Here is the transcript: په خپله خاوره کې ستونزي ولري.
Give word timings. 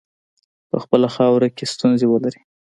په 0.69 0.77
خپله 0.83 1.07
خاوره 1.15 1.47
کې 1.55 1.65
ستونزي 1.73 2.05
ولري. 2.09 2.41